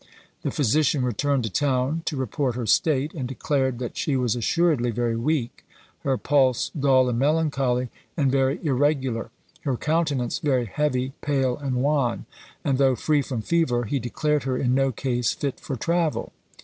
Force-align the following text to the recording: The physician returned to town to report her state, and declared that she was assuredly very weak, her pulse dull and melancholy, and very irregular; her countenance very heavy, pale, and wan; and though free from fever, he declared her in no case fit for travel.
The 0.41 0.49
physician 0.49 1.03
returned 1.05 1.43
to 1.43 1.51
town 1.51 2.01
to 2.05 2.17
report 2.17 2.55
her 2.55 2.65
state, 2.65 3.13
and 3.13 3.27
declared 3.27 3.77
that 3.77 3.95
she 3.95 4.15
was 4.15 4.35
assuredly 4.35 4.89
very 4.89 5.15
weak, 5.15 5.63
her 5.99 6.17
pulse 6.17 6.71
dull 6.71 7.07
and 7.07 7.19
melancholy, 7.19 7.89
and 8.17 8.31
very 8.31 8.59
irregular; 8.65 9.29
her 9.59 9.77
countenance 9.77 10.39
very 10.39 10.65
heavy, 10.65 11.13
pale, 11.21 11.55
and 11.55 11.83
wan; 11.83 12.25
and 12.65 12.79
though 12.79 12.95
free 12.95 13.21
from 13.21 13.43
fever, 13.43 13.83
he 13.83 13.99
declared 13.99 14.41
her 14.45 14.57
in 14.57 14.73
no 14.73 14.91
case 14.91 15.33
fit 15.33 15.59
for 15.59 15.75
travel. 15.75 16.33